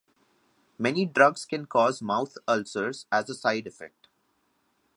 [0.79, 4.07] Many drugs can cause mouth ulcers as a side effect.